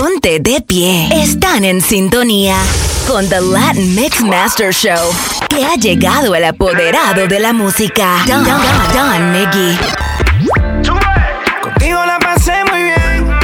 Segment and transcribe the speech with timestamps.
[0.00, 1.10] Ponte de pie.
[1.12, 2.56] Están en sintonía
[3.06, 5.12] con The Latin Mix Master Show.
[5.46, 8.62] Que ha llegado el apoderado de la música, Don, Don,
[8.94, 9.76] Don Miggy.
[11.62, 13.38] Contigo la pasé muy bien.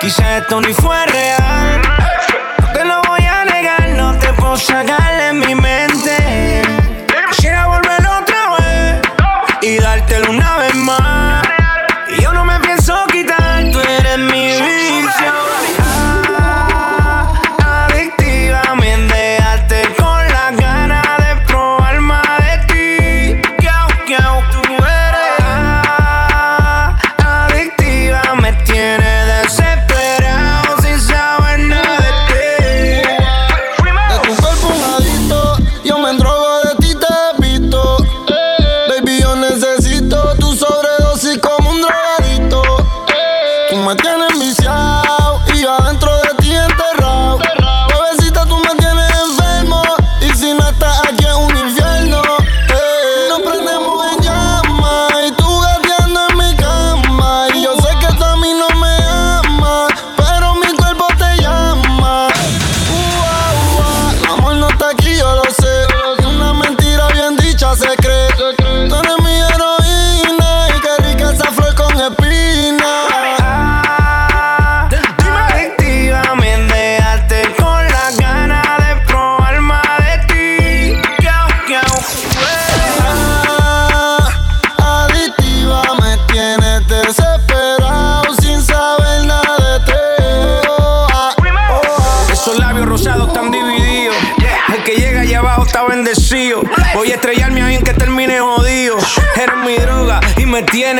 [0.00, 1.80] Quizá esto ni fue real.
[2.60, 5.61] No te lo voy a negar, no te puedo sacar de mi mente.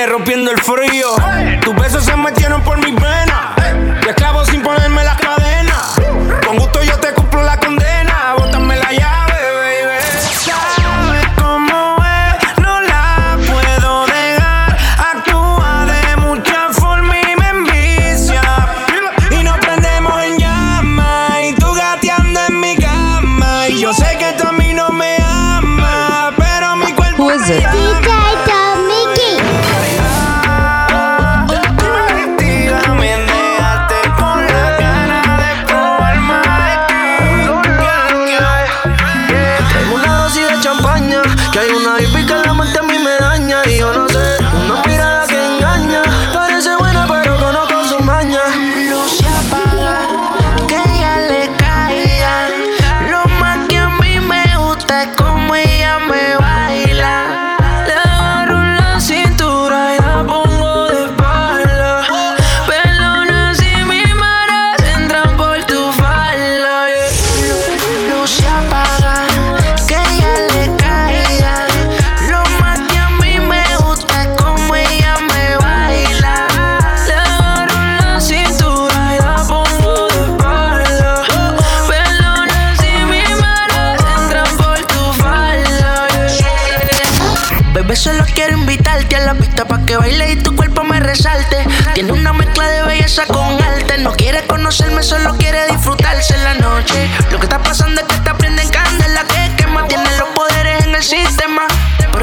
[0.03, 0.32] me rompió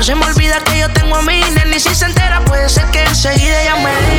[0.09, 1.78] Se me olvida que yo tengo a mi nene.
[1.78, 4.19] Y si se entera puede ser que enseguida ella me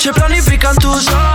[0.00, 1.29] noche planifican tus horas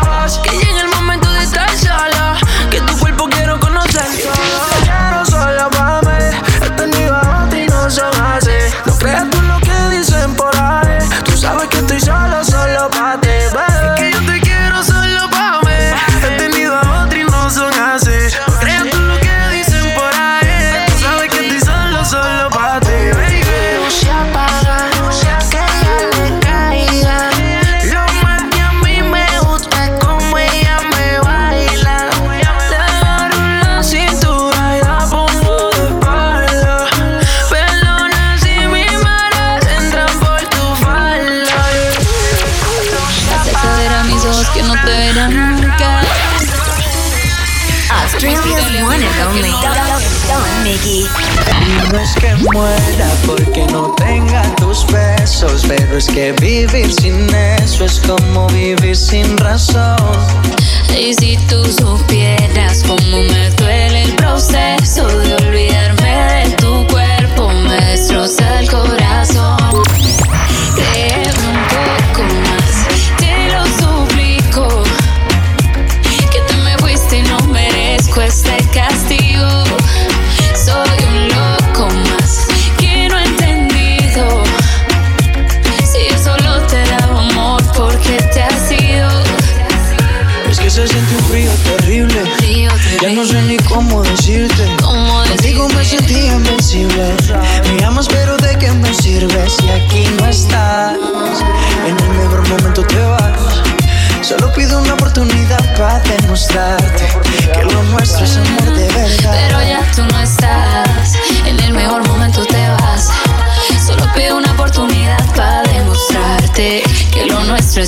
[56.65, 57.04] TV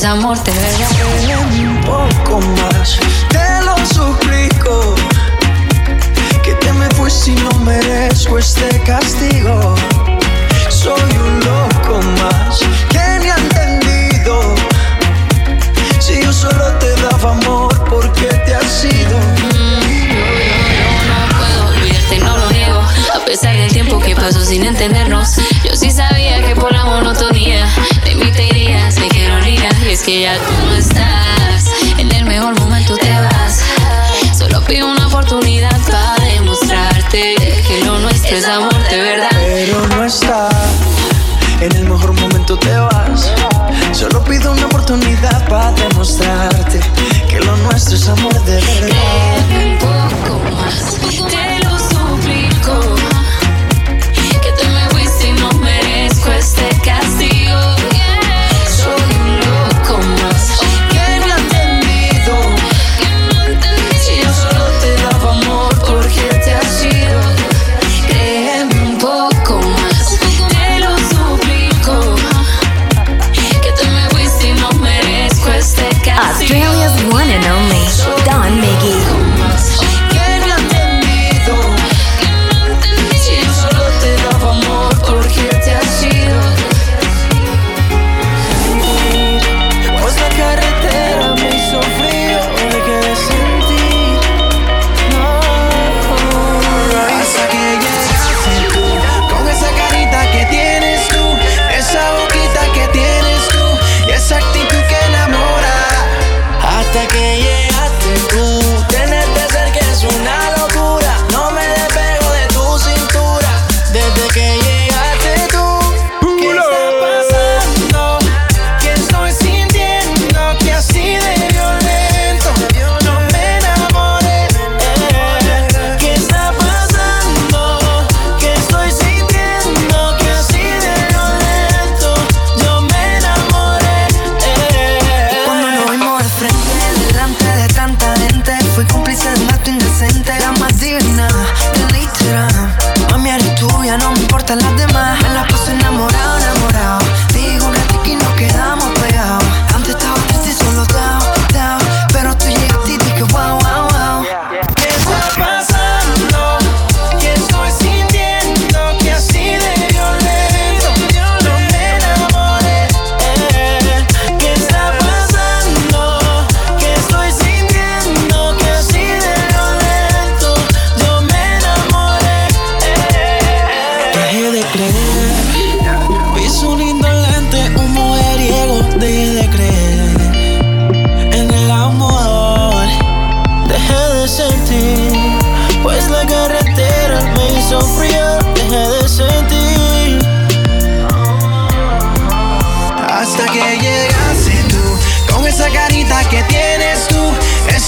[0.07, 0.76] amor te veo.
[45.29, 46.79] capaz de mostrarte
[47.29, 48.95] que lo nuestro es amor de verdad.
[49.49, 52.95] Deme un poco más, te lo suplico.
[54.41, 57.06] Que tú me fuiste y no merezco este caso.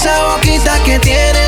[0.00, 1.39] esa boquita que tiene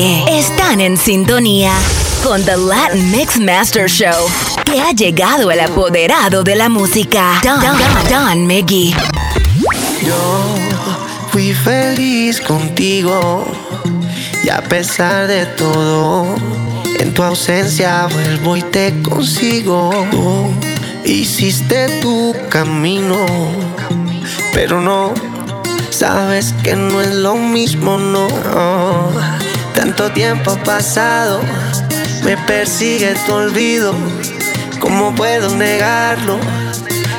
[0.00, 1.72] Están en sintonía
[2.24, 4.26] con The Latin Mix Master Show.
[4.64, 8.92] Que ha llegado el apoderado de la música, Don, Don, Don, Don Miggy.
[10.04, 10.56] Yo
[11.30, 13.46] fui feliz contigo
[14.42, 16.34] y a pesar de todo,
[16.98, 19.92] en tu ausencia vuelvo y te consigo.
[21.04, 23.26] Hiciste tu camino,
[24.52, 25.14] pero no
[25.90, 28.26] sabes que no es lo mismo, no.
[29.74, 31.40] Tanto tiempo pasado,
[32.24, 33.94] me persigue tu olvido.
[34.80, 36.38] ¿Cómo puedo negarlo?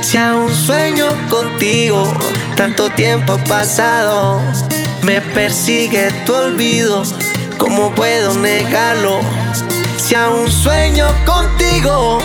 [0.02, 2.12] Si aún sueño contigo,
[2.56, 4.42] tanto tiempo pasado,
[5.04, 7.04] me persigue tu olvido.
[7.58, 9.20] ¿Cómo puedo negarlo?
[9.98, 12.20] Si aún sueño contigo.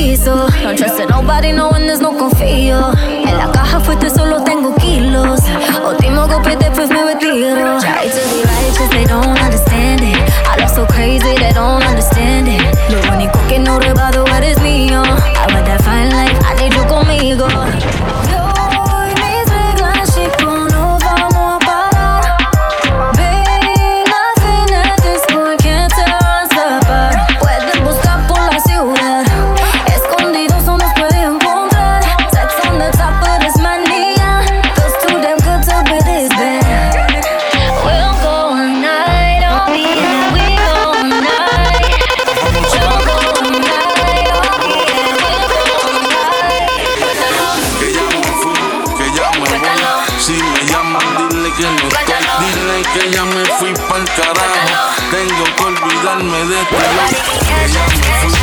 [0.00, 0.48] piso.
[0.62, 2.99] Don't trust it, nobody knowing there's no confio.
[56.20, 56.64] olvidarme de
[58.34, 58.39] ti.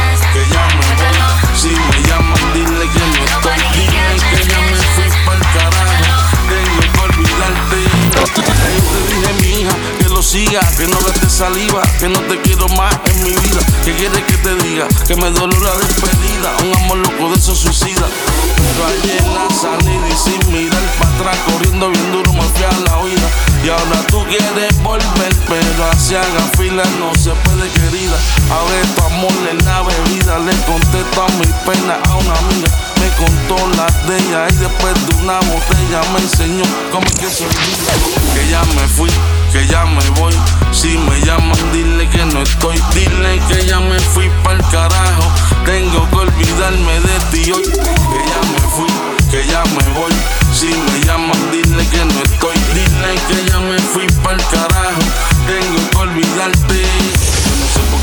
[10.47, 13.59] que no gastes saliva, que no te quiero más en mi vida.
[13.83, 17.59] Que quieres que te diga que me duele la despedida, un amor loco de esos
[17.59, 18.07] suicida.
[18.55, 22.89] Pero ayer la salí y sin mirar para atrás, corriendo bien duro, me fui a
[22.89, 23.29] la oída.
[23.61, 28.17] Y ahora tú quieres volver, pero hacia la fila no se puede, querida.
[28.49, 32.69] Ahora tu amor en la bebida, le contesto a mi pena a una amiga.
[33.01, 35.76] Me contó la de ella y después de una botella
[36.13, 37.93] me enseñó cómo que se olvida.
[38.33, 39.09] Que ya me fui
[39.51, 40.33] que ya me voy.
[40.71, 42.77] Si me llaman, dile que no estoy.
[42.93, 45.31] Dile que ya me fui pa'l carajo.
[45.65, 47.63] Tengo que olvidarme de ti hoy.
[47.63, 48.91] Que ya me fui,
[49.31, 50.13] que ya me voy.
[50.53, 52.57] Si me llaman, dile que no estoy.
[52.73, 55.01] Dile que ya me fui pa'l carajo.
[55.47, 57.36] Tengo que olvidarte.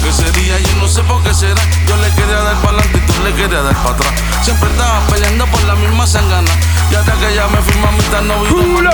[0.04, 1.62] Yo no sé por qué sería, yo no sé por qué será.
[1.86, 4.12] Yo le quería dar para adelante y tú le querías dar para atrás.
[4.42, 6.50] Siempre estaba peleando por la misma sangana.
[6.90, 8.90] Y hasta que ya me fui, mamita, no vi Yo no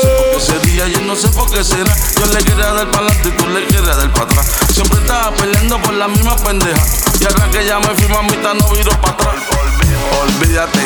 [0.00, 1.92] sé por qué sería, yo no sé por qué será.
[2.20, 4.63] Yo le quería dar para adelante y tú le querías dar para atrás.
[4.74, 6.84] Siempre estaba peleando por la misma pendeja.
[7.20, 9.34] Y ahora que ya me fui, mamita, no viro para atrás.
[10.20, 10.80] Olvídate,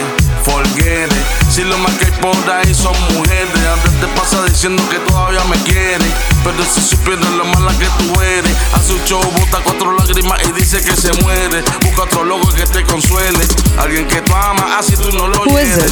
[0.44, 1.50] forget it.
[1.50, 5.42] Si lo más que hay por ahí son mujeres, antes te pasa diciendo que todavía
[5.44, 6.12] me quieres.
[6.44, 10.52] Pero si supieras lo mala que tú eres, hace un show, bota cuatro lágrimas y
[10.52, 11.64] dice que se muere.
[11.82, 13.48] Busca otro loco que te consuele.
[13.78, 15.90] Alguien que tú amas, así tú no lo quieres.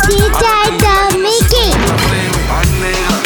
[2.58, 3.22] Ay, negra,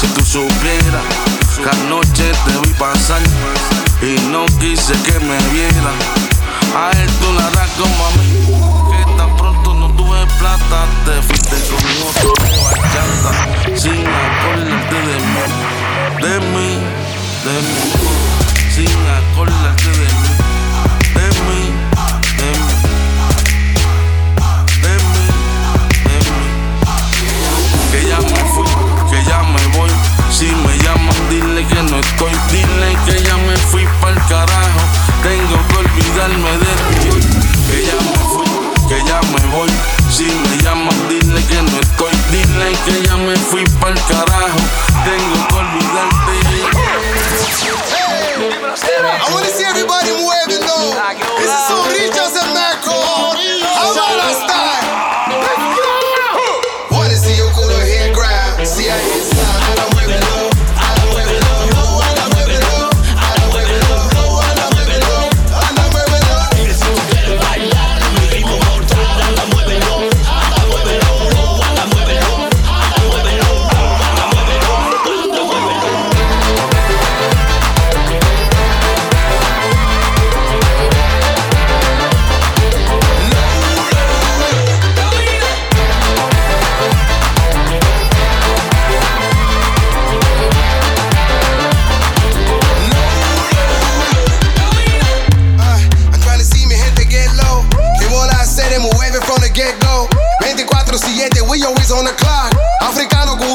[0.00, 1.27] si tú supieras
[1.62, 3.22] que anoche te vi pasar.
[4.00, 5.92] Y no quise que me viera.
[6.74, 8.28] A él tú la das como a mí,
[8.90, 15.44] que tan pronto no tuve plata, te fuiste con otro de sin acordarte de mí,
[16.22, 16.70] de mí,
[17.44, 17.97] de mí,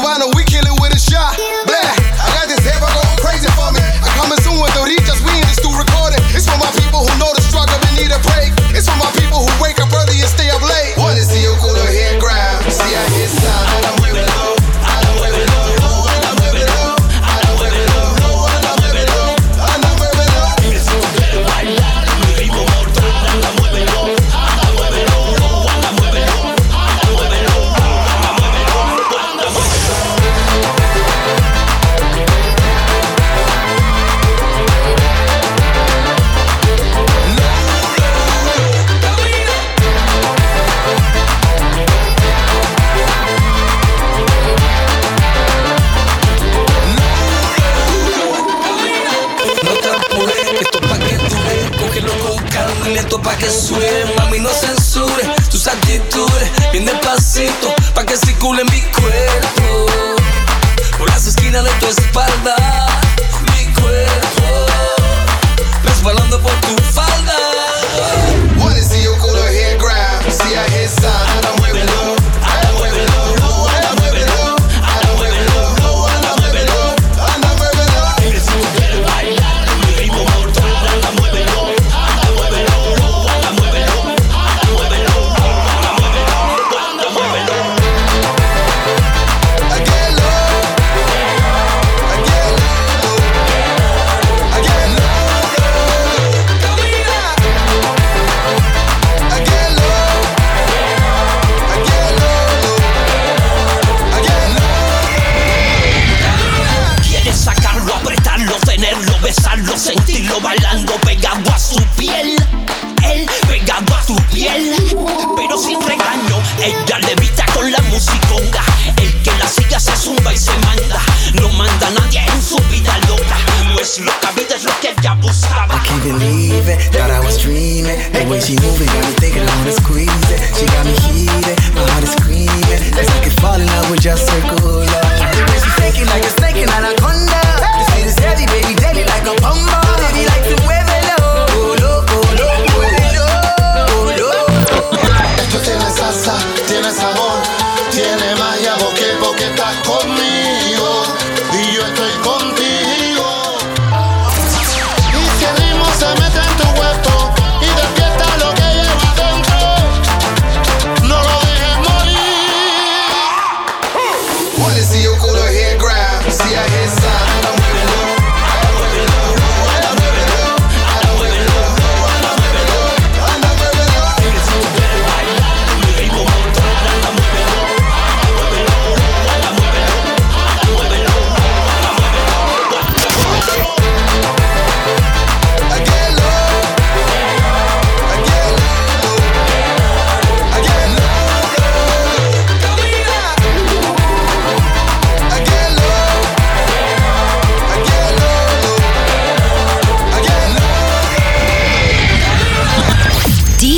[0.04, 0.33] find a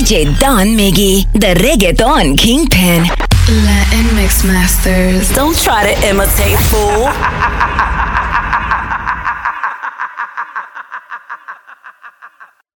[0.06, 3.02] DJ Don Miggy, the reggaeton kingpin.
[3.02, 5.34] Latin mix masters.
[5.34, 7.10] Don't try to imitate, fool.